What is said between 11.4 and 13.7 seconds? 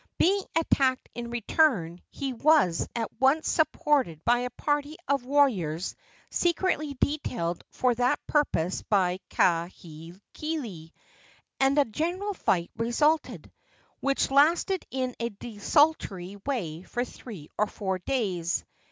and a general fight resulted,